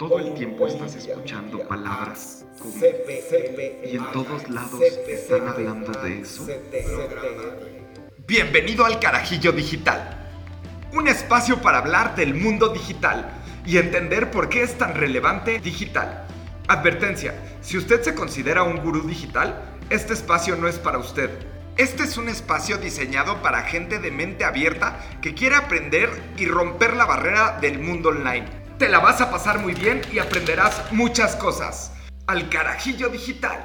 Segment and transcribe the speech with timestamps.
[0.00, 6.48] Todo el tiempo estás escuchando palabras como y en todos lados están hablando de eso.
[8.26, 10.16] Bienvenido al Carajillo Digital,
[10.94, 13.30] un espacio para hablar del mundo digital
[13.66, 16.26] y entender por qué es tan relevante digital.
[16.66, 21.28] Advertencia, si usted se considera un gurú digital, este espacio no es para usted.
[21.76, 26.08] Este es un espacio diseñado para gente de mente abierta que quiere aprender
[26.38, 28.59] y romper la barrera del mundo online.
[28.80, 31.92] Te la vas a pasar muy bien y aprenderás muchas cosas.
[32.26, 33.60] Al Carajillo Digital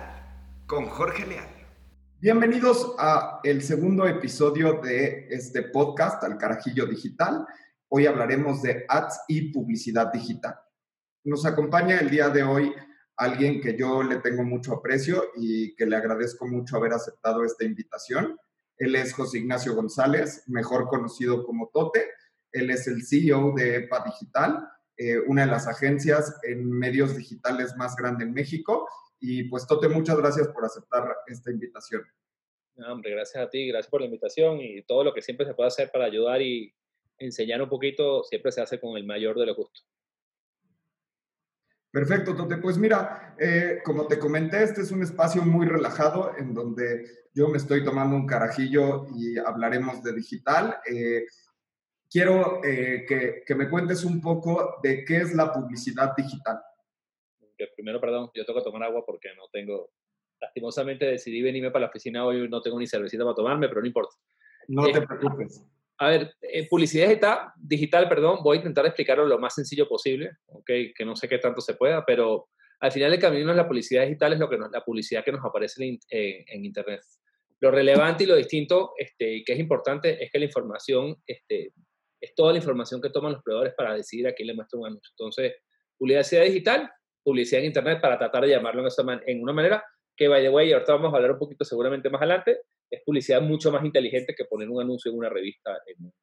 [0.67, 1.47] con Jorge Leal.
[2.19, 7.47] Bienvenidos a el segundo episodio de este podcast, Al Carajillo Digital.
[7.87, 10.59] Hoy hablaremos de ads y publicidad digital.
[11.23, 12.73] Nos acompaña el día de hoy
[13.15, 17.63] alguien que yo le tengo mucho aprecio y que le agradezco mucho haber aceptado esta
[17.63, 18.37] invitación.
[18.77, 22.03] Él es José Ignacio González, mejor conocido como Tote.
[22.51, 27.75] Él es el CEO de EPA Digital eh, una de las agencias en medios digitales
[27.75, 28.87] más grande en México.
[29.19, 32.03] Y pues Tote, muchas gracias por aceptar esta invitación.
[32.75, 35.53] No, hombre, gracias a ti, gracias por la invitación y todo lo que siempre se
[35.53, 36.73] puede hacer para ayudar y
[37.17, 39.87] enseñar un poquito, siempre se hace con el mayor de los gustos.
[41.91, 42.57] Perfecto, Tote.
[42.57, 47.47] Pues mira, eh, como te comenté, este es un espacio muy relajado en donde yo
[47.47, 50.77] me estoy tomando un carajillo y hablaremos de digital.
[50.91, 51.25] Eh,
[52.15, 53.05] quiero eh,
[53.45, 56.61] que, me cuentes un poco de qué es la publicidad digital.
[57.75, 59.89] primero, perdón, yo tengo que tomar agua porque no tengo,
[60.39, 63.87] lastimosamente decidí venirme para la oficina hoy, no tengo ni cervecita para tomarme, pero no
[63.87, 64.15] importa.
[64.69, 65.61] No te preocupes.
[65.97, 70.37] A ver, en publicidad digital, digital, perdón, voy a intentar explicarlo lo más sencillo posible,
[70.45, 72.47] okay, que no sé qué tanto se pueda, pero
[72.79, 75.43] al final el camino es la publicidad digital, es lo que la publicidad que nos
[75.43, 77.01] aparece en, en, Internet.
[77.59, 81.73] Lo relevante y lo distinto, este, que es importante, es que la información este,
[82.19, 84.87] es toda la información que toman los proveedores para decidir a quién le muestra un
[84.87, 85.11] anuncio.
[85.17, 85.53] Entonces,
[85.97, 86.91] publicidad digital,
[87.23, 89.83] publicidad en Internet para tratar de llamarlo en, esa en una manera
[90.15, 93.41] que, by the way, ahorita vamos a hablar un poquito seguramente más adelante, es publicidad
[93.41, 96.13] mucho más inteligente que poner un anuncio en una revista, en,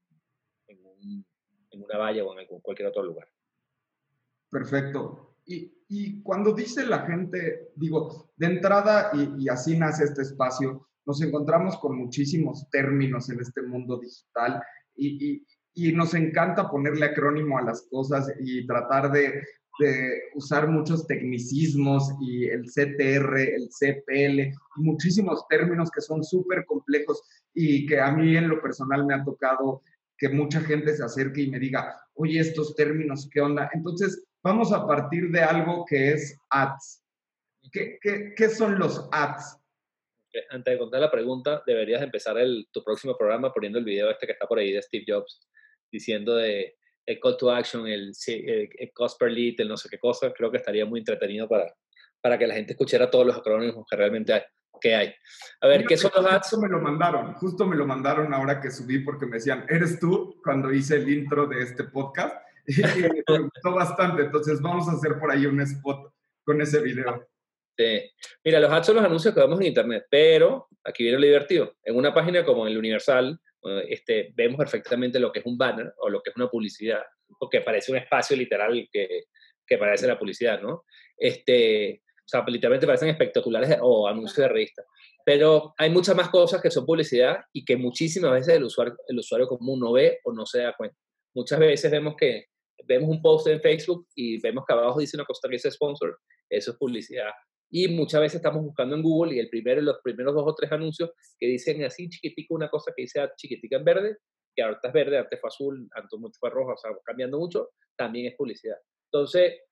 [1.72, 3.28] una valla o en cualquier otro lugar.
[4.50, 5.36] Perfecto.
[5.47, 10.88] Y, y, cuando dice la gente, digo, de entrada, y, y, así nace este espacio,
[11.04, 14.62] nos encontramos con muchísimos términos en este mundo digital
[14.94, 15.44] y,
[15.75, 19.43] y nos encanta ponerle acrónimo a las cosas y tratar de,
[20.34, 27.22] usar muchos tecnicismos y el CTR, el CPL, muchísimos términos que son súper complejos
[27.55, 29.82] y que a mí en lo personal me ha tocado
[30.19, 33.71] que mucha gente se acerque y me diga, oye, estos términos, ¿qué onda?
[33.72, 37.03] Entonces, vamos a partir de algo que es ads.
[37.72, 39.59] ¿Qué, son los ads?
[40.50, 44.27] Antes de contar la pregunta, deberías empezar el, tu próximo programa poniendo el video este
[44.27, 45.41] que está por ahí de Steve Jobs
[45.92, 46.76] diciendo de
[47.06, 48.12] el call to action, el,
[48.94, 51.72] cost per lead, el no sé qué cosa, creo que estaría muy entretenido para,
[52.20, 54.42] para que la gente escuchara todos los acrónimos que realmente hay.
[54.81, 55.14] Que hay.
[55.60, 56.48] A ver, ¿qué son los ads?
[56.48, 60.00] Justo me lo mandaron, justo me lo mandaron ahora que subí porque me decían, ¿eres
[60.00, 60.41] tú?
[60.42, 62.36] Cuando hice el intro de este podcast.
[62.66, 66.12] Y me gustó bastante, entonces vamos a hacer por ahí un spot
[66.44, 67.28] con ese video.
[67.76, 68.08] Sí.
[68.44, 71.75] Mira, los ads son los anuncios que vemos en Internet, pero aquí viene lo divertido.
[71.82, 73.41] En una página como el Universal,
[73.89, 77.03] este, vemos perfectamente lo que es un banner o lo que es una publicidad,
[77.39, 79.25] porque parece un espacio literal que,
[79.67, 80.84] que parece la publicidad, ¿no?
[81.17, 84.83] Este, o sea, literalmente parecen espectaculares o anuncios de revista.
[85.25, 89.19] Pero hay muchas más cosas que son publicidad y que muchísimas veces el usuario, el
[89.19, 90.97] usuario común no ve o no se da cuenta.
[91.34, 92.47] Muchas veces vemos que
[92.84, 96.19] vemos un post en Facebook y vemos que abajo dice una cosa que dice sponsor,
[96.49, 97.31] eso es publicidad.
[97.75, 100.71] Y muchas veces estamos buscando en Google y el primero, los primeros dos o tres
[100.71, 104.19] anuncios que dicen así chiquitico una cosa que dice chiquitica en verde,
[104.55, 108.27] que ahorita es verde, antes fue azul, antes fue rojo, o sea, cambiando mucho, también
[108.27, 108.77] es publicidad.
[109.11, 109.62] Entonces,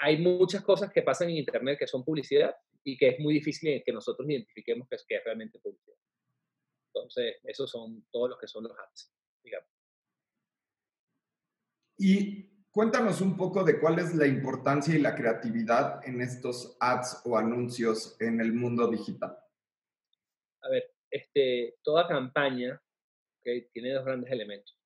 [0.00, 2.52] hay muchas cosas que pasan en Internet que son publicidad
[2.82, 5.96] y que es muy difícil que nosotros identifiquemos que es, que es realmente publicidad.
[6.92, 9.12] Entonces, esos son todos los que son los ads,
[9.44, 9.70] digamos.
[11.96, 17.22] Y Cuéntanos un poco de cuál es la importancia y la creatividad en estos ads
[17.24, 19.34] o anuncios en el mundo digital.
[20.60, 22.78] A ver, este, toda campaña
[23.72, 24.78] tiene dos grandes elementos.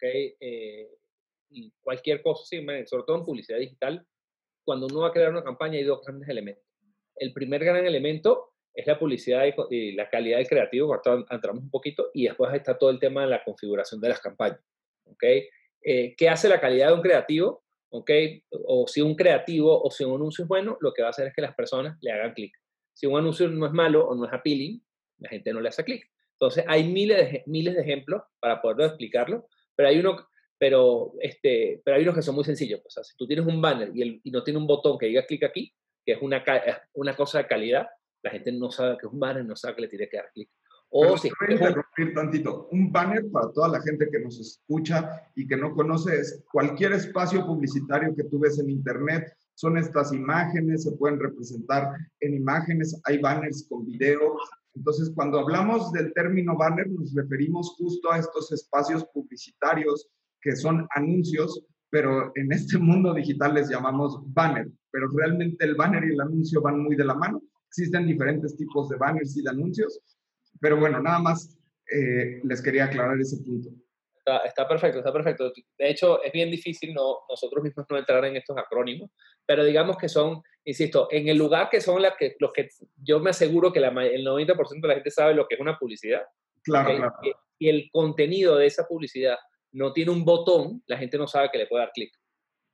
[0.00, 0.88] Eh,
[1.50, 2.42] y cualquier cosa,
[2.86, 4.06] sobre todo en publicidad digital,
[4.64, 6.64] cuando uno va a crear una campaña hay dos grandes elementos.
[7.16, 11.70] El primer gran elemento es la publicidad y la calidad del creativo, ahorita entramos un
[11.70, 14.64] poquito, y después está todo el tema de la configuración de las campañas.
[15.04, 15.50] ¿okay?
[15.82, 18.10] Eh, qué hace la calidad de un creativo, ¿ok?
[18.66, 21.28] O si un creativo o si un anuncio es bueno, lo que va a hacer
[21.28, 22.52] es que las personas le hagan clic.
[22.92, 24.82] Si un anuncio no es malo o no es appealing,
[25.18, 26.10] la gente no le hace clic.
[26.32, 30.28] Entonces, hay miles de, miles de ejemplos para poderlo explicarlo, pero hay uno,
[30.58, 32.80] pero, este, pero hay unos que son muy sencillos.
[32.84, 35.06] O sea, si tú tienes un banner y, el, y no tiene un botón que
[35.06, 35.72] diga clic aquí,
[36.04, 36.44] que es una,
[36.94, 37.86] una cosa de calidad,
[38.22, 40.30] la gente no sabe que es un banner, no sabe que le tiene que dar
[40.32, 40.50] clic.
[40.90, 42.68] O si voy a interrumpir tantito.
[42.70, 46.92] Un banner para toda la gente que nos escucha y que no conoce es cualquier
[46.92, 49.32] espacio publicitario que tú ves en internet.
[49.54, 51.90] Son estas imágenes, se pueden representar
[52.20, 54.38] en imágenes, hay banners con video.
[54.74, 60.08] Entonces, cuando hablamos del término banner, nos referimos justo a estos espacios publicitarios
[60.40, 64.70] que son anuncios, pero en este mundo digital les llamamos banner.
[64.92, 67.42] Pero realmente el banner y el anuncio van muy de la mano.
[67.68, 70.00] Existen diferentes tipos de banners y de anuncios
[70.60, 71.58] pero bueno, nada más
[71.92, 73.70] eh, les quería aclarar ese punto.
[74.44, 75.52] Está, perfecto, está perfecto.
[75.78, 79.10] De hecho, es bien difícil no, nosotros mismos no entrar en estos acrónimos,
[79.46, 83.20] pero digamos que son, insisto, en el lugar que son las que, los que yo
[83.20, 86.22] me aseguro que la, el 90% de la gente sabe lo que es una publicidad.
[86.64, 87.14] Claro, claro.
[87.58, 89.38] Y, el contenido de esa publicidad
[89.72, 92.12] no tiene un botón, la gente no sabe que le puede dar clic.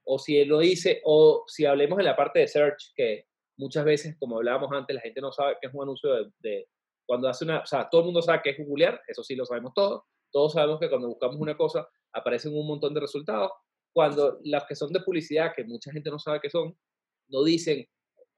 [0.04, 3.26] O si él lo dice, o si hablemos en la parte de search, que
[3.58, 6.66] muchas veces, como hablábamos antes, la gente no sabe que es un anuncio de,
[7.06, 9.44] cuando hace una, o sea, todo el mundo sabe que es googlear, eso sí lo
[9.44, 10.02] sabemos todos.
[10.30, 13.50] Todos sabemos que cuando buscamos una cosa aparecen un montón de resultados.
[13.92, 16.74] Cuando las que son de publicidad, que mucha gente no sabe qué son,
[17.28, 17.86] no dicen,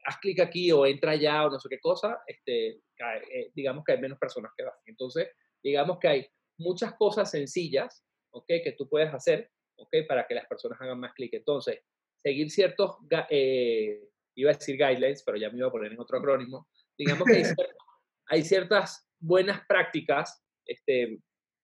[0.05, 3.93] haz clic aquí o entra allá o no sé qué cosa, este, eh, digamos que
[3.93, 4.75] hay menos personas que van.
[4.87, 5.31] Entonces,
[5.63, 6.27] digamos que hay
[6.59, 8.47] muchas cosas sencillas, ¿ok?
[8.47, 9.97] Que tú puedes hacer, ¿ok?
[10.09, 11.33] Para que las personas hagan más clic.
[11.35, 11.81] Entonces,
[12.23, 12.97] seguir ciertos,
[13.31, 16.69] eh, iba a decir guidelines, pero ya me iba a poner en otro acrónimo.
[16.99, 17.43] Digamos que hay
[18.27, 21.19] hay ciertas buenas prácticas este,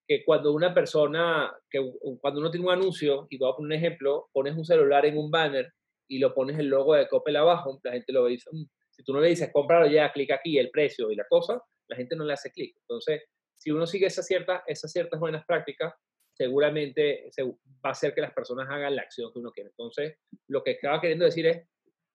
[0.07, 1.79] que cuando una persona, que
[2.21, 5.17] cuando uno tiene un anuncio, y voy a poner un ejemplo, pones un celular en
[5.17, 5.73] un banner
[6.09, 9.13] y lo pones el logo de Coppel abajo, la gente lo dice, mm", si tú
[9.13, 12.25] no le dices, cómpralo ya, clic aquí, el precio y la cosa, la gente no
[12.25, 12.75] le hace clic.
[12.81, 13.23] Entonces,
[13.55, 15.95] si uno sigue esas ciertas, esas ciertas buenas prácticas,
[16.33, 17.51] seguramente se, va
[17.85, 19.71] a hacer que las personas hagan la acción que uno quiere.
[19.71, 20.17] Entonces,
[20.49, 21.69] lo que estaba queriendo decir es,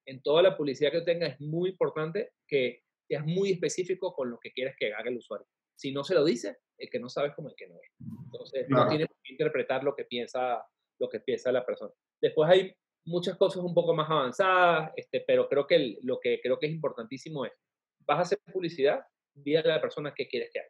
[0.07, 4.39] en toda la publicidad que tenga es muy importante que es muy específico con lo
[4.39, 5.47] que quieres que haga el usuario.
[5.77, 7.91] Si no se lo dice, el que no sabe es como el que no es.
[8.25, 10.63] Entonces, no tiene que interpretar lo que piensa
[10.99, 11.91] lo que piensa la persona.
[12.21, 12.73] Después hay
[13.05, 16.71] muchas cosas un poco más avanzadas, este, pero creo que lo que creo que es
[16.71, 17.51] importantísimo es,
[18.01, 19.01] vas a hacer publicidad,
[19.33, 20.69] dile a la persona qué quieres que haga.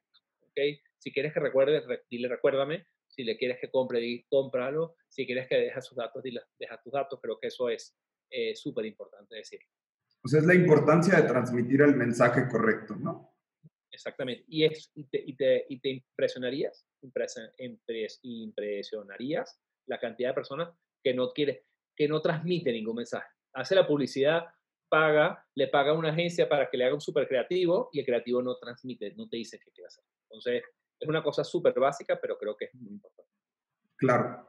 [0.50, 0.82] ¿okay?
[0.98, 2.88] Si quieres que recuerde, dile recuérdame.
[3.08, 4.96] Si le quieres que compre, dile cómpralo.
[5.08, 7.20] Si quieres que deje sus datos, dile deja tus datos.
[7.22, 7.96] Creo que eso es
[8.30, 9.60] eh, súper importante decir.
[10.26, 13.38] Pues es la importancia de transmitir el mensaje correcto, ¿no?
[13.92, 14.44] Exactamente.
[14.48, 16.84] Y, es, y, te, y, te, y te impresionarías,
[18.28, 20.74] impresionarías la cantidad de personas
[21.04, 23.28] que no quiere, que no transmite ningún mensaje.
[23.54, 24.46] Hace la publicidad,
[24.90, 28.06] paga, le paga a una agencia para que le haga un súper creativo y el
[28.08, 30.06] creativo no transmite, no te dice qué quiere hacer.
[30.24, 30.64] Entonces,
[31.00, 33.32] es una cosa súper básica, pero creo que es muy importante.
[33.96, 34.48] Claro,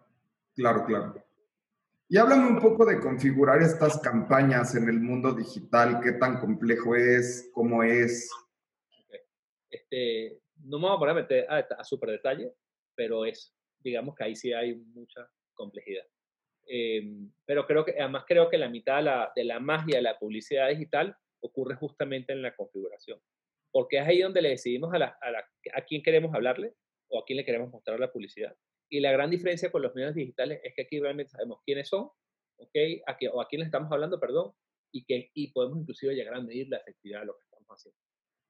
[0.54, 1.22] claro, claro.
[2.08, 6.94] Y háblame un poco de configurar estas campañas en el mundo digital, qué tan complejo
[6.94, 8.30] es, cómo es.
[9.68, 12.54] Este, no me voy a poner a meter a, a súper detalle,
[12.94, 16.04] pero es, digamos que ahí sí hay mucha complejidad.
[16.66, 20.68] Em, pero creo que, además creo que la mitad de la, magia de la publicidad
[20.68, 23.20] digital ocurre justamente en la configuración.
[23.70, 26.74] Porque es ahí donde le decidimos a quién queremos hablarle
[27.08, 28.54] o a quién le queremos mostrar la publicidad.
[28.88, 32.08] Y la gran diferencia con los medios digitales es que aquí realmente sabemos quiénes son,
[32.58, 32.76] ¿ok?
[33.06, 34.52] Aquí, o a quién estamos hablando, perdón,
[34.92, 37.98] y, que, y podemos inclusive llegar a medir la efectividad de lo que estamos haciendo.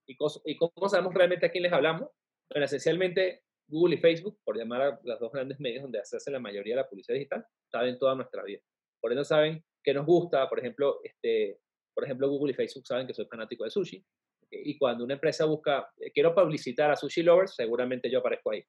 [0.06, 0.16] ¿Y,
[0.52, 2.10] ¿Y cómo sabemos realmente a quién les hablamos?
[2.50, 6.30] Bueno, esencialmente Google y Facebook, por llamar a los dos grandes medios donde se hace
[6.30, 8.60] la mayoría de la publicidad digital, saben toda nuestra vida.
[9.00, 11.60] Por eso saben qué nos gusta, por ejemplo, este,
[11.94, 14.04] por ejemplo, Google y Facebook saben que soy fanático de sushi.
[14.50, 18.62] Y cuando una empresa busca, eh, quiero publicitar a Sushi Lovers, seguramente yo aparezco ahí.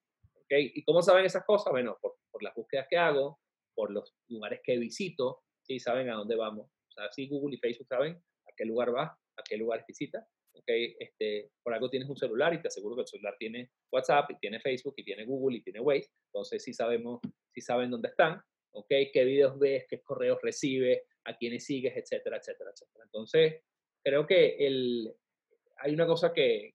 [0.50, 1.72] ¿Y cómo saben esas cosas?
[1.72, 3.40] Bueno, por, las búsquedas que hago,
[3.74, 5.80] por los lugares que visito, ¿sí?
[5.80, 6.68] Saben a dónde vamos.
[6.68, 10.26] O sea, sí, Google y Facebook saben a qué lugar vas, a qué lugar visitas.
[10.54, 10.96] ¿okay?
[11.00, 14.40] Este, por algo tienes un celular y te aseguro que el celular tiene WhatsApp, y
[14.40, 16.12] tiene Facebook, y tiene Google, y tiene Waze.
[16.32, 17.20] Entonces, sí sabemos,
[17.52, 18.88] sí saben dónde están, ¿ok?
[19.12, 23.06] Qué videos ves, qué correos recibes, a quiénes sigues, etcétera, etcétera, etcétera.
[23.06, 23.64] Entonces,
[24.04, 25.14] creo que el,
[25.78, 26.74] hay una cosa que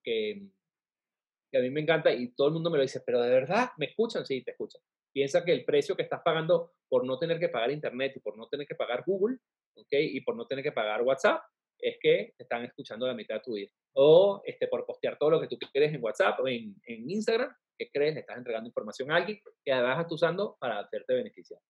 [1.53, 3.71] que a mí me encanta y todo el mundo me lo dice, pero de verdad,
[3.77, 4.25] ¿me escuchan?
[4.25, 4.81] Sí, te escuchan.
[5.13, 8.39] Piensa que el precio que estás pagando por no tener que pagar Internet y por
[8.39, 9.37] no tener que pagar Google,
[9.77, 9.93] ¿ok?
[9.93, 11.43] Y por no tener que pagar WhatsApp,
[11.79, 13.71] es que te están escuchando la mitad de tu vida.
[13.95, 17.55] O este, por postear todo lo que tú quieres en WhatsApp o en, en Instagram,
[17.77, 18.15] ¿qué crees?
[18.15, 21.61] Le estás entregando información a alguien que además estás usando para hacerte beneficiar.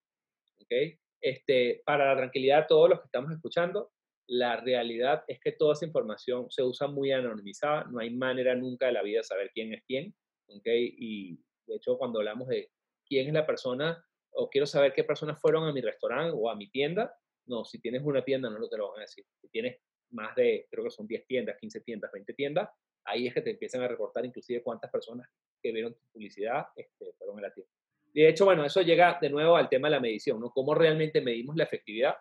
[0.60, 0.96] ¿Ok?
[1.20, 3.90] Este, para la tranquilidad de todos los que estamos escuchando,
[4.26, 8.86] la realidad es que toda esa información se usa muy anonimizada, no hay manera nunca
[8.86, 10.14] de la vida de saber quién es quién,
[10.46, 10.66] ¿ok?
[10.66, 12.70] Y de hecho cuando hablamos de
[13.06, 16.56] quién es la persona, o quiero saber qué personas fueron a mi restaurante o a
[16.56, 17.14] mi tienda.
[17.46, 19.24] No, si tienes una tienda no te lo van a decir.
[19.40, 19.78] Si tienes
[20.10, 22.68] más de, creo que son 10 tiendas, 15 tiendas, 20 tiendas,
[23.04, 25.28] ahí es que te empiezan a reportar inclusive cuántas personas
[25.62, 27.72] que vieron tu publicidad este, fueron a la tienda.
[28.12, 30.50] De hecho, bueno, eso llega de nuevo al tema de la medición, ¿no?
[30.50, 32.14] ¿Cómo realmente medimos la efectividad?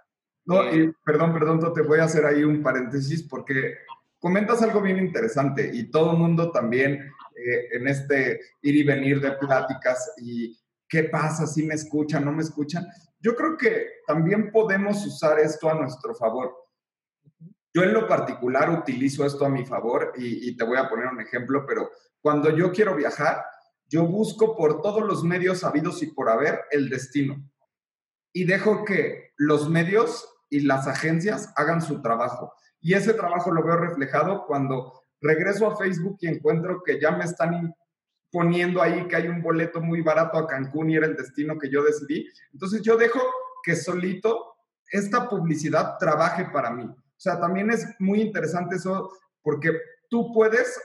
[0.52, 3.76] No, y eh, perdón, perdón, te voy a hacer ahí un paréntesis porque
[4.20, 9.22] comentas algo bien interesante y todo el mundo también eh, en este ir y venir
[9.22, 12.86] de pláticas y qué pasa, si me escuchan, no me escuchan.
[13.20, 16.54] Yo creo que también podemos usar esto a nuestro favor.
[17.74, 21.22] Yo en lo particular utilizo esto a mi favor y, te voy a poner un
[21.22, 21.90] ejemplo, pero
[22.20, 23.46] cuando yo quiero viajar,
[23.88, 27.42] yo busco por todos los medios habidos y por haber el destino
[28.34, 32.54] y dejo que los medios y las agencias hagan su trabajo.
[32.82, 37.24] Y ese trabajo lo veo reflejado cuando regreso a Facebook y encuentro que ya me
[37.24, 37.74] están
[38.30, 41.70] poniendo ahí que hay un boleto muy barato a Cancún y era el destino que
[41.70, 42.28] yo decidí.
[42.52, 43.20] Entonces yo dejo
[43.64, 44.56] que solito
[44.92, 46.84] esta publicidad trabaje para mí.
[46.84, 49.10] O sea, también es muy interesante eso
[49.42, 49.72] porque
[50.10, 50.80] tú puedes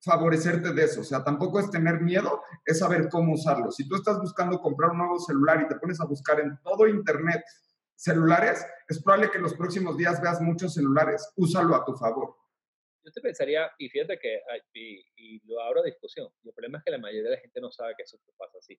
[0.00, 1.00] favorecerte de eso.
[1.00, 3.72] O sea, tampoco es tener miedo, es saber cómo usarlo.
[3.72, 6.86] Si tú estás buscando comprar un nuevo celular y te pones a buscar en todo
[6.86, 7.42] Internet
[7.98, 11.32] celulares, es probable que en los próximos días veas muchos celulares.
[11.36, 12.36] Úsalo a tu favor.
[13.04, 14.40] Yo te pensaría, y fíjate que,
[14.72, 17.70] y, lo abro a discusión, el problema es que la mayoría de la gente no
[17.70, 18.78] sabe que eso pasa así.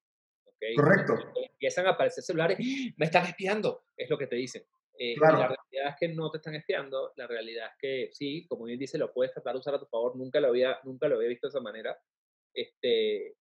[0.76, 1.14] Correcto.
[1.42, 2.94] empiezan a aparecer celulares, ¡Ah!
[2.98, 4.64] me están espiando, es lo que te dicen.
[4.98, 8.66] Eh, la realidad es que no te están espiando, la realidad es que sí, como
[8.66, 11.16] bien dice, lo puedes tratar de usar a tu favor, nunca lo había, nunca lo
[11.16, 11.98] había visto de esa manera.
[12.54, 13.36] Este,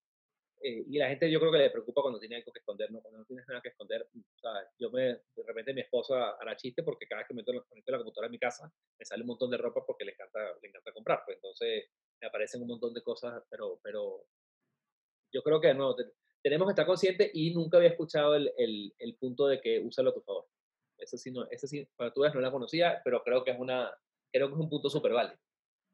[0.60, 3.00] eh, y la gente yo creo que le preocupa cuando tiene algo que esconder, ¿no?
[3.00, 4.08] Cuando no tienes nada que esconder,
[4.40, 7.92] sea, yo me, de repente mi esposa hará chiste porque cada vez que meto, conecto
[7.92, 10.68] la computadora en mi casa, me sale un montón de ropa porque le encanta, le
[10.68, 14.26] encanta comprar, pues entonces me aparecen un montón de cosas, pero, pero
[15.32, 15.96] yo creo que de nuevo,
[16.42, 20.10] tenemos que estar conscientes y nunca había escuchado el, el, el punto de que úsalo
[20.10, 20.46] a tu favor.
[20.98, 23.90] Esa sí, no, esa sí, para tú no la conocía, pero creo que es, una,
[24.32, 25.38] creo que es un punto súper válido.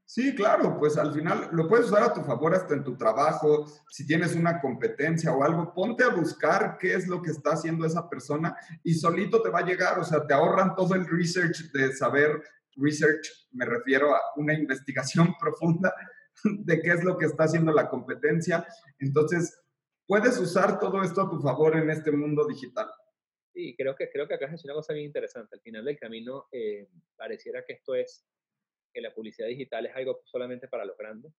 [0.06, 3.66] Sí, claro, pues al final lo puedes usar a tu favor hasta en tu trabajo,
[3.88, 7.86] si tienes una competencia o algo, ponte a buscar qué es lo que está haciendo
[7.86, 11.72] esa persona y solito te va a llegar, o sea, te ahorran todo el research
[11.72, 12.42] de saber,
[12.76, 15.94] research me refiero a una investigación profunda
[16.44, 18.66] de qué es lo que está haciendo la competencia.
[18.98, 19.58] Entonces,
[20.06, 22.90] puedes usar todo esto a tu favor en este mundo digital.
[23.54, 25.54] Sí, creo que, creo que acá es una cosa bien interesante.
[25.54, 28.26] Al final del camino, eh, pareciera que esto es,
[28.94, 31.32] que la publicidad digital es algo solamente para los grandes,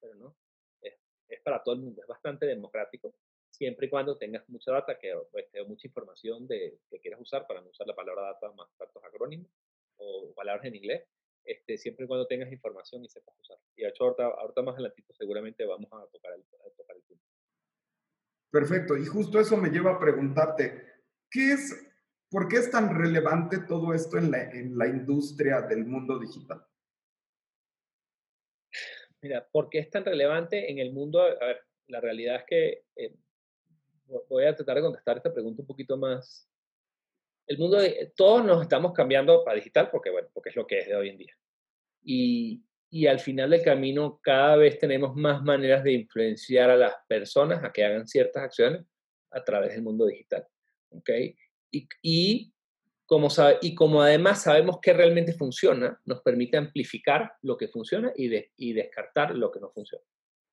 [0.00, 0.36] pero no,
[0.82, 0.94] es,
[1.28, 3.14] es para todo el mundo, es bastante democrático,
[3.50, 7.60] siempre y cuando tengas mucha data, que, pues, mucha información de, que quieras usar, para
[7.60, 9.48] no usar la palabra data más tantos acrónimos
[9.96, 11.08] o palabras en inglés,
[11.44, 13.56] este, siempre y cuando tengas información y sepas usar.
[13.76, 17.02] Y de hecho, ahorita, ahorita más adelantito seguramente vamos a tocar el, a tocar el
[17.02, 17.24] punto.
[18.50, 20.96] Perfecto, y justo eso me lleva a preguntarte,
[21.30, 21.86] ¿Qué es,
[22.30, 26.64] ¿Por qué es tan relevante todo esto en la, en la industria del mundo digital?
[29.22, 31.20] Mira, ¿por qué es tan relevante en el mundo?
[31.22, 33.14] A ver, la realidad es que eh,
[34.28, 36.48] voy a tratar de contestar esta pregunta un poquito más.
[37.46, 40.80] El mundo, de, todos nos estamos cambiando para digital porque, bueno, porque es lo que
[40.80, 41.34] es de hoy en día.
[42.02, 46.94] Y, y al final del camino cada vez tenemos más maneras de influenciar a las
[47.08, 48.84] personas a que hagan ciertas acciones
[49.30, 50.46] a través del mundo digital.
[50.90, 51.10] ¿ok?
[51.70, 52.52] Y,
[53.06, 58.12] como sabe, y como además sabemos que realmente funciona, nos permite amplificar lo que funciona
[58.16, 60.04] y, y descartar lo que no funciona.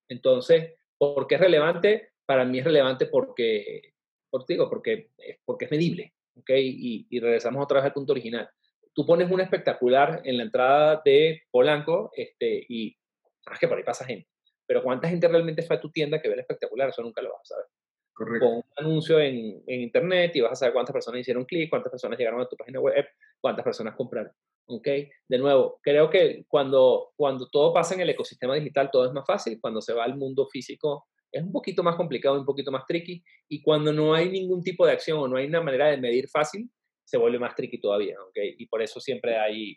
[0.07, 2.11] Entonces, ¿por qué es relevante?
[2.25, 3.93] Para mí es relevante porque,
[4.29, 5.11] por, digo, porque,
[5.45, 6.49] porque es medible, ¿ok?
[6.55, 8.49] Y, regresamos otra vez al punto original.
[8.93, 12.95] Tú pones un espectacular en la entrada de Polanco este, y
[13.43, 14.29] sabes que por ahí pasa gente.
[14.65, 16.89] Pero ¿cuánta gente realmente fue a tu tienda que ve el espectacular?
[16.89, 17.65] Eso nunca lo vas a saber.
[18.13, 18.47] Correcto.
[18.47, 22.17] Un anuncio en, en, internet y vas a saber cuántas personas hicieron clic, cuántas personas
[22.17, 23.05] llegaron a tu página web,
[23.41, 24.31] cuántas personas compraron.
[24.65, 24.87] ¿Ok?
[25.27, 29.25] De nuevo, creo que cuando, cuando todo pasa en el ecosistema digital, todo es más
[29.25, 29.59] fácil.
[29.59, 33.23] Cuando se va al mundo físico, es un poquito más complicado, un poquito más tricky.
[33.49, 36.29] Y cuando no hay ningún tipo de acción o no hay una manera de medir
[36.29, 36.69] fácil,
[37.03, 38.15] se vuelve más tricky todavía.
[38.21, 38.37] ¿Ok?
[38.57, 39.75] Y por eso siempre hay,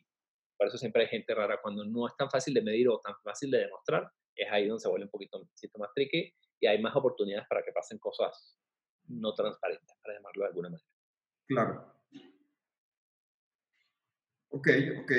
[0.58, 1.58] por eso siempre hay gente rara.
[1.62, 4.82] Cuando no es tan fácil de medir o tan fácil de demostrar, es ahí donde
[4.82, 7.98] se vuelve un poquito, un poquito más tricky y hay más oportunidades para que pasen
[7.98, 8.58] cosas
[9.08, 10.88] no transparentes, para llamarlo de alguna manera.
[11.46, 11.94] Claro.
[14.50, 14.68] Ok,
[15.02, 15.12] ok.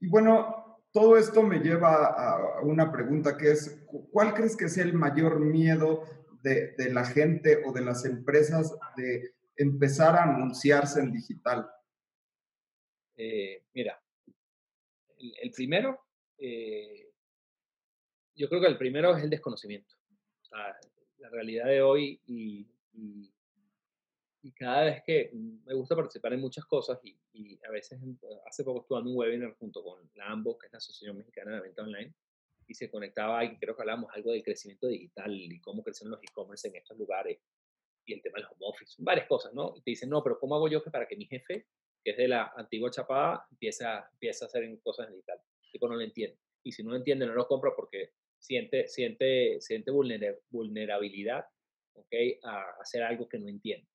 [0.00, 4.84] Y bueno, todo esto me lleva a una pregunta que es, ¿cuál crees que sea
[4.84, 6.04] el mayor miedo
[6.42, 11.70] de, de la gente o de las empresas de empezar a anunciarse en digital?
[13.16, 14.00] Eh, mira,
[15.18, 16.06] el, primero,
[16.38, 17.10] eh,
[18.36, 19.97] yo creo que el primero es el desconocimiento
[20.50, 22.66] la realidad de hoy y,
[24.42, 28.00] y cada vez que me gusta participar en muchas cosas y, y a veces,
[28.46, 31.54] hace poco estuve dando un webinar junto con la AMBO, que es la Asociación Mexicana
[31.54, 32.14] de Venta Online,
[32.66, 36.22] y se conectaba y creo que hablábamos algo del crecimiento digital y cómo crecen los
[36.22, 37.38] e-commerce en estos lugares
[38.04, 39.74] y el tema del home office, varias cosas, ¿no?
[39.76, 41.66] Y te dicen, no, pero ¿cómo hago yo que para que mi jefe,
[42.02, 45.40] que es de la antigua chapada, empiece a, empiece a hacer cosas en digital?
[45.70, 46.38] Tipo, no lo entiende.
[46.62, 49.90] Y si no lo entiende, no lo compra porque siente, siente, siente
[50.50, 51.46] vulnerabilidad
[51.94, 52.38] ¿okay?
[52.42, 53.88] a hacer algo que no entiende.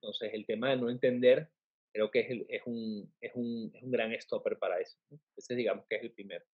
[0.00, 1.48] Entonces, el tema de no entender
[1.92, 4.98] creo que es, es, un, es, un, es, un, gran stopper para eso.
[5.36, 6.44] Ese digamos que es el primero.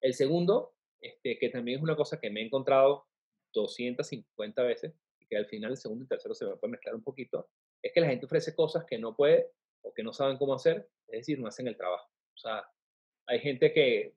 [0.00, 3.06] El segundo, este, que también es una cosa que me he encontrado
[3.52, 7.02] 250 veces y que al final el segundo y tercero se me puede mezclar un
[7.02, 7.48] poquito,
[7.82, 9.50] es que la gente ofrece cosas que no puede
[9.82, 12.10] o que no saben cómo hacer, es decir, no hacen el trabajo.
[12.34, 12.64] O sea,
[13.26, 14.14] hay gente que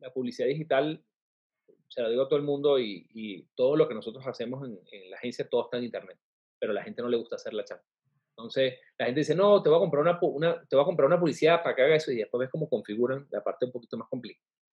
[0.00, 1.02] la publicidad digital,
[1.92, 4.80] se lo digo a todo el mundo y, y todo lo que nosotros hacemos en,
[4.90, 6.18] en, la agencia, todo está en Internet,
[6.58, 7.84] pero a la gente no le gusta hacer la chamba.
[8.30, 11.06] Entonces, la gente dice, no, te voy a comprar una, una, te voy a comprar
[11.06, 13.98] una publicidad para que haga eso y después ves cómo configuran la parte un poquito
[13.98, 14.08] más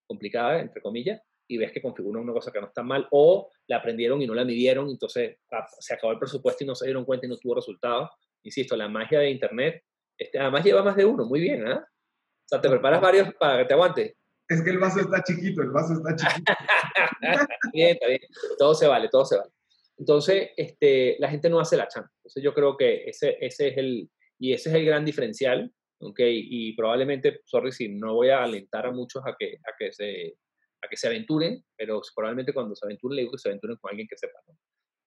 [0.06, 3.76] complicada, entre comillas, y ves que configuran una cosa que no está mal o la
[3.76, 7.04] aprendieron y no la midieron, entonces ah, se acabó el presupuesto y no se dieron
[7.04, 8.08] cuenta y no tuvo resultados.
[8.44, 9.84] Insisto, la magia de Internet,
[10.16, 11.84] este, además lleva más de uno, muy bien, ¿ah?
[11.84, 14.16] O sea, te preparas varios para que te aguante.
[14.50, 16.52] Es que el vaso está chiquito, el vaso está chiquito.
[17.72, 18.20] bien, está bien.
[18.58, 19.50] Todo se vale, todo se vale.
[19.96, 22.10] Entonces, este, la gente no hace la chamba.
[22.16, 26.18] Entonces, yo creo que ese, ese es el, y ese es el gran diferencial, ¿ok?
[26.24, 30.34] Y probablemente, sorry si no voy a alentar a muchos a que, a que, se,
[30.82, 33.90] a que se aventuren, pero probablemente cuando se aventuren, le digo que se aventuren con
[33.90, 34.58] alguien que sepa, ¿no?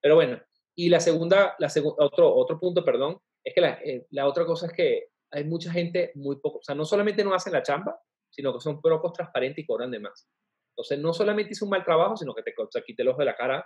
[0.01, 0.41] Pero bueno,
[0.73, 4.45] y la segunda, la seg otro, otro punto, perdón, es que la, eh, la otra
[4.45, 7.61] cosa es que hay mucha gente muy poco, o sea, no solamente no hacen la
[7.61, 7.99] chamba,
[8.33, 10.27] sino que son pocos transparentes y cobran de más.
[10.71, 13.35] Entonces, no solamente hice un mal trabajo, sino que te, quité el ojo de la
[13.35, 13.65] cara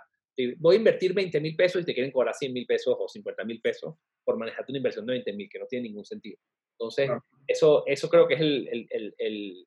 [0.58, 3.44] voy a invertir 20 mil pesos y te quieren cobrar 100 mil pesos o 50
[3.44, 3.94] mil pesos
[4.24, 6.38] por manejarte una inversión de 20 mil, que no tiene ningún sentido.
[6.78, 7.10] Entonces,
[7.46, 9.66] eso, eso creo que es el, el, el,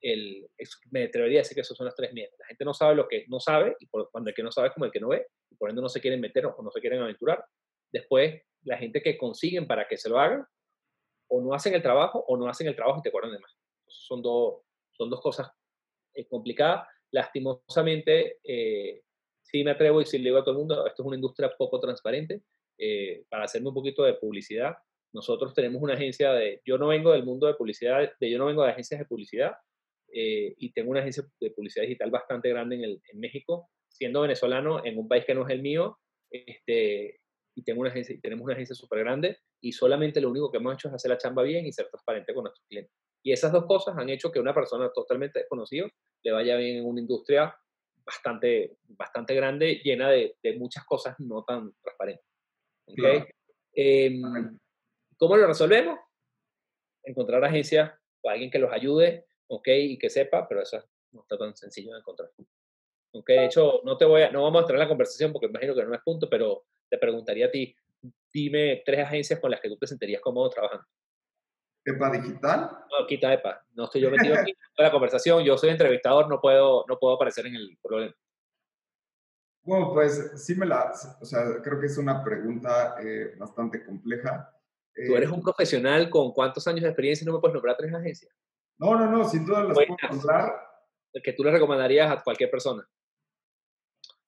[0.00, 0.50] el,
[0.90, 2.34] me atrevería a decir que esos son las tres miedos.
[2.38, 4.68] La gente no sabe lo que no sabe, y por, cuando el que no sabe
[4.68, 6.70] es como el que no ve, y por ende no se quieren meter o no
[6.70, 7.44] se quieren aventurar.
[7.92, 10.46] Después, la gente que consiguen para que se lo hagan,
[11.28, 13.56] o no hacen el trabajo, o no hacen el trabajo y te cobran de más.
[13.94, 15.50] Son dos, son dos cosas
[16.14, 16.86] eh, complicadas.
[17.10, 19.02] Lastimosamente, eh,
[19.42, 21.54] sí me atrevo y sí le digo a todo el mundo, esto es una industria
[21.56, 22.42] poco transparente.
[22.76, 24.74] Eh, para hacerme un poquito de publicidad,
[25.12, 28.46] nosotros tenemos una agencia de, yo no vengo del mundo de publicidad, de, yo no
[28.46, 29.52] vengo de agencias de publicidad
[30.12, 34.22] eh, y tengo una agencia de publicidad digital bastante grande en, el, en México, siendo
[34.22, 35.98] venezolano en un país que no es el mío,
[36.30, 37.20] este,
[37.54, 40.74] y tengo una agencia, tenemos una agencia súper grande y solamente lo único que hemos
[40.74, 42.92] hecho es hacer la chamba bien y ser transparente con nuestros clientes.
[43.24, 45.88] Y esas dos cosas han hecho que una persona totalmente desconocida
[46.22, 47.56] le vaya bien en una industria
[48.04, 52.26] bastante, bastante grande, llena de, de muchas cosas no tan transparentes.
[52.86, 53.24] ¿okay?
[53.74, 54.20] Eh,
[55.16, 55.98] ¿Cómo lo resolvemos?
[57.02, 59.68] Encontrar agencias o alguien que los ayude, ¿ok?
[59.68, 60.82] Y que sepa, pero eso
[61.12, 62.30] no está tan sencillo de encontrar.
[63.12, 63.26] ¿Ok?
[63.26, 65.84] De hecho, no, te voy a, no vamos a traer la conversación porque imagino que
[65.84, 67.74] no es punto, pero te preguntaría a ti,
[68.32, 70.84] dime tres agencias con las que tú te sentirías cómodo trabajando.
[71.84, 72.70] ¿EPA digital?
[72.90, 73.64] No, quita EPA.
[73.74, 75.44] No estoy yo metido aquí en la conversación.
[75.44, 78.14] Yo soy entrevistador, no puedo, no puedo aparecer en el problema.
[79.62, 84.50] Bueno, pues sí me la, o sea, creo que es una pregunta eh, bastante compleja.
[84.94, 87.92] Tú eres un profesional con cuántos años de experiencia y no me puedes nombrar tres
[87.92, 88.32] agencias.
[88.78, 90.52] No, no, no, sin duda las puedo nombrar.
[91.22, 92.86] Que tú le recomendarías a cualquier persona.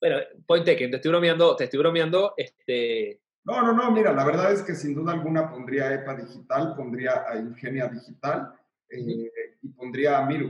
[0.01, 4.25] Bueno, ponte que te estoy bromeando, te estoy bromeando, este, no, no, no, mira, la
[4.25, 8.53] verdad es que sin duda alguna pondría EPA Digital, pondría a Ingenia Digital
[8.89, 9.31] eh,
[9.63, 10.49] y pondría a Miru.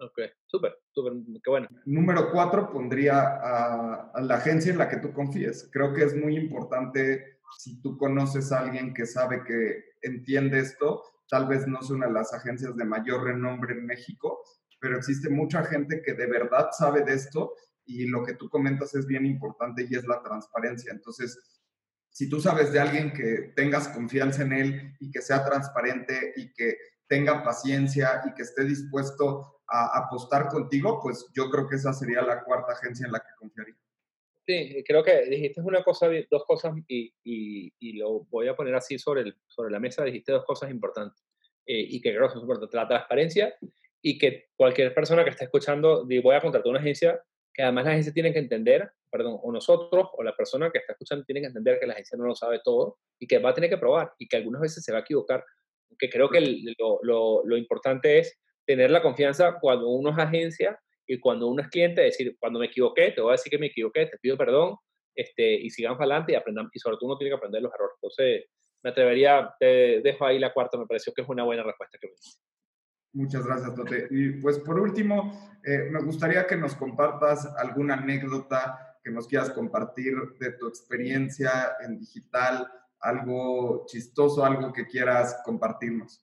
[0.00, 1.12] Ok, súper, súper,
[1.44, 1.68] qué bueno.
[1.84, 5.68] Número cuatro, pondría a, a, la agencia en la que tú confíes.
[5.70, 11.02] Creo que es muy importante si tú conoces a alguien que sabe que entiende esto,
[11.28, 14.40] tal vez no sea una de las agencias de mayor renombre en México,
[14.80, 18.94] pero existe mucha gente que de verdad sabe de esto y lo que tú comentas
[18.94, 20.92] es bien importante y es la transparencia.
[20.92, 21.57] Entonces,
[22.18, 26.52] si tú sabes de alguien que tengas confianza en él y que sea transparente y
[26.52, 26.76] que
[27.06, 32.22] tenga paciencia y que esté dispuesto a apostar contigo, pues yo creo que esa sería
[32.22, 33.76] la cuarta agencia en la que confiaría.
[34.44, 39.32] Sí, creo que dijiste una cosa, dos cosas y, lo voy a poner así sobre
[39.70, 41.24] la mesa, dijiste dos cosas importantes
[41.66, 43.54] eh, y que creo que son importantes, la transparencia
[44.02, 47.22] y que cualquier persona que esté escuchando, voy a contratar una agencia,
[47.54, 50.92] que además la agencia tiene que entender perdón, o nosotros o la persona que está
[50.92, 53.54] escuchando tiene que entender que la agencia no lo sabe todo y que va a
[53.54, 55.44] tener que probar y que algunas veces se va a equivocar.
[55.98, 56.40] Que creo que
[56.78, 61.62] lo, lo, lo, importante es tener la confianza cuando uno es agencia y cuando uno
[61.62, 64.36] es cliente, decir, cuando me equivoqué, te voy a decir que me equivoqué, te pido
[64.36, 64.76] perdón,
[65.14, 67.96] este, y sigamos adelante y aprendan, y sobre todo uno tiene que aprender los errores.
[67.96, 68.44] Entonces,
[68.82, 72.08] me atrevería, te dejo ahí la cuarta, me pareció que es una buena respuesta que
[72.08, 72.38] me dice.
[73.14, 74.06] Muchas gracias, Tote.
[74.10, 79.50] Y pues por último, eh, me gustaría que nos compartas alguna anécdota que nos quieras
[79.50, 86.22] compartir de tu experiencia en digital, algo chistoso, algo que quieras compartirnos.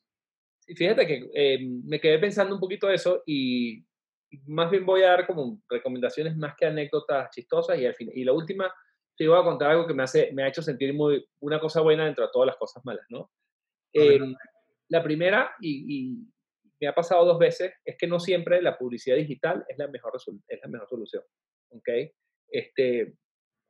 [0.68, 3.84] Fíjate que eh, me quedé pensando un poquito eso y
[4.46, 8.24] más bien voy a dar como recomendaciones más que anécdotas chistosas y al fin, y
[8.24, 8.72] la última
[9.18, 11.82] te voy a contar algo que me, hace, me ha hecho sentir muy, una cosa
[11.82, 13.32] buena dentro de todas las cosas malas, ¿no?
[13.94, 14.36] Em,
[14.90, 16.20] la primera, y,
[16.80, 20.12] me ha pasado dos veces, es que no siempre la publicidad digital es la mejor,
[20.18, 21.24] es la mejor solución,
[21.70, 21.90] ¿ok?
[22.50, 23.16] Este,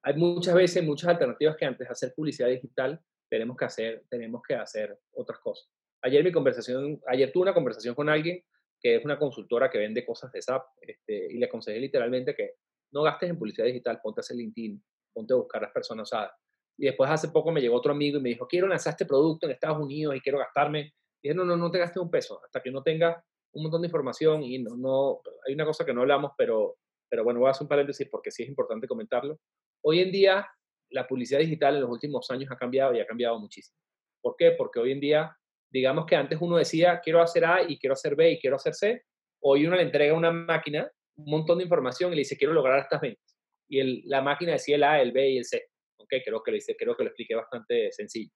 [0.04, 4.42] hay muchas veces muchas alternativas que antes de hacer publicidad digital tenemos que hacer, tenemos
[4.48, 5.68] que hacer otras cosas.
[6.04, 8.44] Ayer mi conversación, ayer tuve una conversación con alguien
[8.80, 12.52] que es una consultora que vende cosas de SAP este, y le aconsejé literalmente que
[12.92, 16.04] no gastes en publicidad digital, ponte a hacer LinkedIn, ponte a buscar a las personas
[16.04, 16.32] usadas.
[16.78, 19.48] Y después hace poco me llegó otro amigo y me dijo, quiero lanzar este producto
[19.48, 20.94] en Estados Unidos y quiero gastarme.
[21.22, 23.82] Y dije, no, no, no te gastes un peso hasta que no tenga un montón
[23.82, 26.78] de información y no, no, hay una cosa que no hablamos, pero,
[27.10, 29.40] pero bueno, voy a hacer un paréntesis porque sí es importante comentarlo.
[29.84, 30.48] Hoy en día
[30.90, 33.78] la publicidad digital en los últimos años ha cambiado y ha cambiado muchísimo.
[34.22, 34.52] ¿Por qué?
[34.52, 35.38] Porque hoy en día,
[35.72, 38.74] digamos que antes uno decía, quiero hacer A y quiero hacer B y quiero hacer
[38.74, 39.04] C.
[39.42, 42.54] Hoy uno le entrega a una máquina un montón de información y le dice, quiero
[42.54, 43.36] lograr estas ventas
[43.68, 45.70] y el, la máquina decía el A, el B y el C.
[45.98, 48.32] Okay, creo que lo hice, creo que lo expliqué bastante sencillo.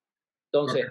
[0.52, 0.88] Entonces,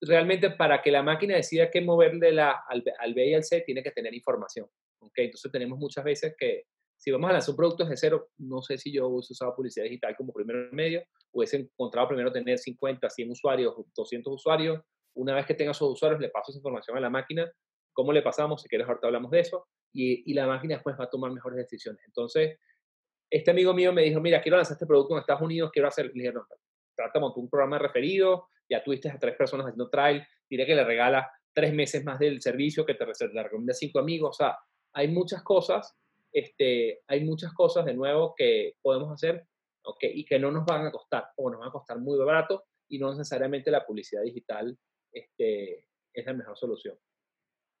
[0.00, 3.60] realmente para que la máquina decida qué moverle la, al, al, B y al C,
[3.60, 4.66] tiene que tener información.
[4.98, 6.64] Okay, entonces tenemos muchas veces que
[7.04, 9.84] si vamos a lanzar un producto de cero, no sé si yo hubiese usado publicidad
[9.84, 14.80] digital como primer medio, hubiese encontrado primero tener 50, 100 usuarios, 200 usuarios.
[15.12, 17.46] Una vez que tenga esos usuarios, le paso esa información a la máquina.
[17.92, 18.62] ¿Cómo le pasamos?
[18.62, 19.66] Si quieres, ahorita hablamos de eso.
[19.92, 22.02] Y, y la máquina después va a tomar mejores decisiones.
[22.06, 22.58] Entonces,
[23.28, 26.06] este amigo mío me dijo, mira, quiero lanzar este producto en Estados Unidos, quiero hacer,
[26.06, 26.46] le dije, no,
[26.96, 30.84] trata de un programa referido, ya tuviste a tres personas haciendo trial, diré que le
[30.84, 34.56] regala tres meses más del servicio, que te, te recomienda cinco amigos, o sea,
[34.94, 35.94] hay muchas cosas,
[36.34, 39.46] este, hay muchas cosas de nuevo que podemos hacer
[39.84, 42.64] okay, y que no nos van a costar, o nos van a costar muy barato,
[42.88, 44.76] y no necesariamente la publicidad digital
[45.12, 46.98] este, es la mejor solución.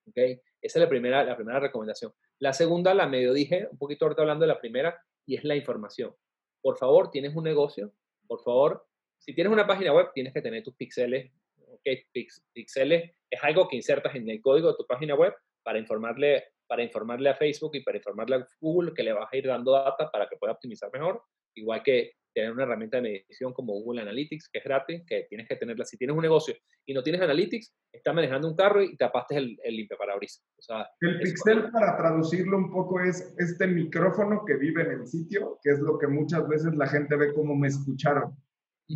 [0.08, 0.40] Okay.
[0.60, 2.12] Esa es la primera, la primera recomendación.
[2.38, 5.56] La segunda, la medio dije, un poquito ahorita hablando de la primera, y es la
[5.56, 6.14] información.
[6.62, 7.92] Por favor, tienes un negocio,
[8.26, 8.86] por favor,
[9.18, 11.32] si tienes una página web, tienes que tener tus píxeles.
[11.78, 12.04] Okay,
[12.52, 16.82] píxeles es algo que insertas en el código de tu página web para informarle, para
[16.82, 20.10] informarle a Facebook y para informarle a Google que le vas a ir dando data
[20.10, 21.22] para que pueda optimizar mejor.
[21.54, 25.48] Igual que tener una herramienta de medición como Google Analytics, que es gratis, que tienes
[25.48, 25.84] que tenerla.
[25.84, 29.56] Si tienes un negocio y no tienes Analytics, estás manejando un carro y tapaste el,
[29.62, 30.44] el limpiaparabrisas.
[30.58, 35.06] O sea, el pixel, para traducirlo un poco, es este micrófono que vive en el
[35.06, 38.36] sitio, que es lo que muchas veces la gente ve como me escucharon.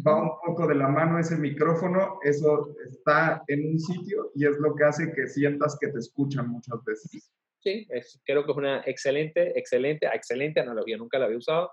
[0.06, 4.58] Va un poco de la mano ese micrófono, eso está en un sitio y es
[4.58, 7.32] lo que hace que sientas que te escuchan muchas veces.
[7.60, 11.70] Sí, es, creo que es una excelente, excelente, excelente analogía, nunca la había usado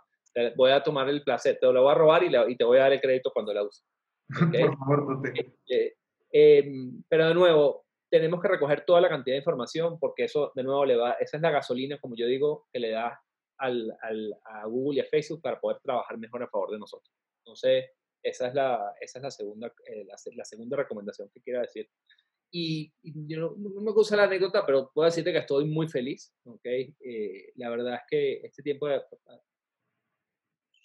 [0.56, 2.94] voy a tomar el placer, te lo voy a robar y, te voy a dar
[2.94, 3.84] el crédito cuando la use.
[4.70, 5.34] Por favor,
[5.70, 5.96] eh,
[6.32, 10.64] em, pero de nuevo, tenemos que recoger toda la cantidad de información porque eso, de
[10.64, 13.20] nuevo, le va, esa es la gasolina, como yo digo, que le da
[13.60, 17.14] al, al, a Google y a Facebook para poder trabajar mejor a favor de nosotros.
[17.44, 21.90] Entonces, esa es la, esa es la, segunda, eh, la, segunda recomendación que quiero decir.
[22.52, 26.34] Y, yo no, me gusta la anécdota, pero puedo decirte que estoy muy feliz.
[26.46, 26.96] ¿okay?
[27.00, 29.02] Eh, la verdad es que este tiempo de,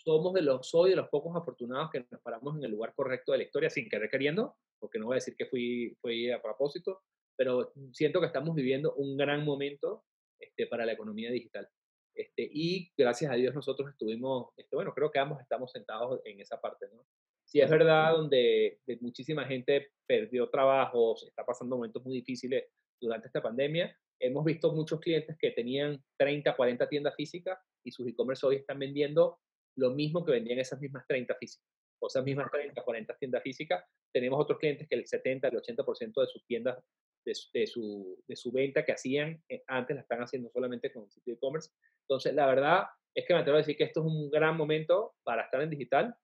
[0.05, 3.33] somos de los, soy de los pocos afortunados que nos paramos en el lugar correcto
[3.33, 6.43] de la historia sin querer queriendo, porque no voy a decir que fui, fui a
[6.43, 7.03] propósito,
[7.37, 10.05] pero siento que estamos viviendo un gran momento
[10.39, 11.69] este, para la economía digital.
[12.15, 16.41] Este, y gracias a Dios nosotros estuvimos, este, bueno, creo que ambos estamos sentados en
[16.41, 17.05] esa parte, ¿no?
[17.51, 22.65] Sí, es verdad, donde muchísima gente perdió trabajos, está pasando momentos muy difíciles
[23.01, 23.93] durante esta pandemia.
[24.21, 28.79] Hemos visto muchos clientes que tenían 30, 40 tiendas físicas y sus e-commerce hoy están
[28.79, 29.41] vendiendo
[29.77, 31.67] lo mismo que vendían esas mismas 30 físicas.
[32.01, 33.83] O esas mismas 30, 40 tiendas físicas.
[34.15, 36.79] Tenemos otros clientes que el 70, el 80% de sus tiendas,
[37.25, 41.35] de, su, de su venta que hacían eh, antes la están haciendo solamente con sitio
[41.35, 41.73] e-commerce.
[42.03, 45.15] Entonces, la verdad es que me atrevo a decir que esto es un gran momento
[45.25, 46.15] para estar en digital.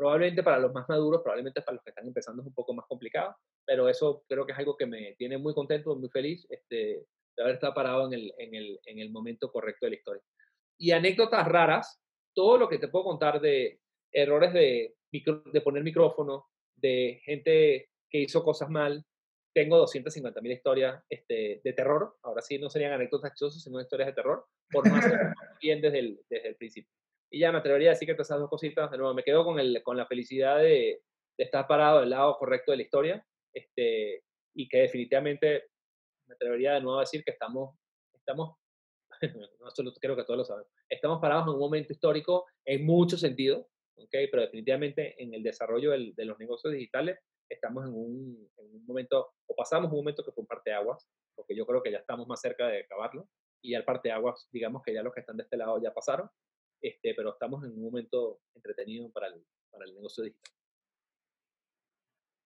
[0.00, 2.86] Probablemente para los más maduros, probablemente para los que están empezando es un poco más
[2.86, 3.36] complicado,
[3.66, 7.04] pero eso creo que es algo que me tiene muy contento, muy feliz este,
[7.36, 10.22] de haber estado parado en el, en, el, en el momento correcto de la historia.
[10.78, 12.00] Y anécdotas raras,
[12.34, 13.78] todo lo que te puedo contar de
[14.10, 19.04] errores de, de poner micrófono, de gente que hizo cosas mal.
[19.52, 22.16] Tengo 250 mil historias este, de terror.
[22.22, 25.04] Ahora sí, no serían anécdotas chistosas, sino historias de terror, por más
[25.60, 26.90] bien desde el, desde el principio.
[27.30, 29.58] Y ya me atrevería a decir que esas dos cositas, de nuevo, me quedo con,
[29.60, 31.02] el, con la felicidad de,
[31.40, 35.70] de estar parado del lado correcto de la historia este, y que definitivamente
[36.26, 37.76] me atrevería de nuevo a decir que estamos,
[38.12, 38.56] estamos
[39.20, 43.66] no creo que todos lo sabemos, estamos parados en un momento histórico en muchos sentidos,
[43.96, 44.28] ¿okay?
[44.28, 48.86] pero definitivamente en el desarrollo del, de los negocios digitales estamos en un, en un,
[48.86, 51.90] momento, o pasamos un momento que fue un parte de aguas, porque yo creo que
[51.90, 53.28] ya estamos más cerca de acabarlo,
[53.62, 55.92] y al parte de aguas, digamos que ya los que están de este lado ya
[55.92, 56.30] pasaron,
[56.80, 60.54] este, pero estamos en un momento entretenido para el, para el negocio digital.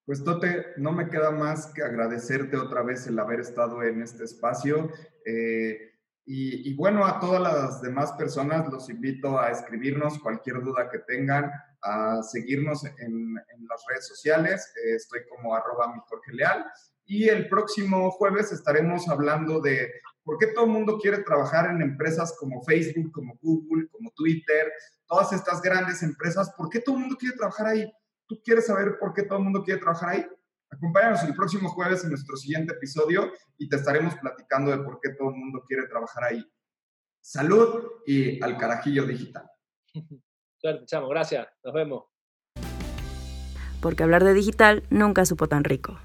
[0.07, 4.25] Pues Tote, no me queda más que agradecerte otra vez el haber estado en este
[4.25, 4.91] espacio.
[5.25, 5.93] Eh,
[6.27, 11.51] y, bueno, a todas las demás personas los invito a escribirnos cualquier duda que tengan,
[11.83, 14.73] a seguirnos en, las redes sociales.
[14.77, 16.65] Eh, estoy como arroba mi Jorge Leal.
[17.05, 19.91] Y el próximo jueves estaremos hablando de
[20.25, 24.73] por qué todo el mundo quiere trabajar en empresas como Facebook, como Google, como Twitter,
[25.07, 26.53] todas estas grandes empresas.
[26.57, 27.93] ¿Por qué todo el mundo quiere trabajar ahí?
[28.27, 30.27] ¿Tú quieres saber por qué todo el mundo quiere trabajar ahí?
[30.71, 35.11] Acompáñanos el próximo jueves en nuestro siguiente episodio y te estaremos platicando de por qué
[35.11, 36.45] todo el mundo quiere trabajar ahí.
[37.21, 39.49] Salud y al carajillo digital.
[40.57, 41.09] Suerte, chamo.
[41.09, 41.47] Gracias.
[41.63, 42.05] Nos vemos.
[43.81, 45.99] Porque hablar de digital nunca supo tan rico.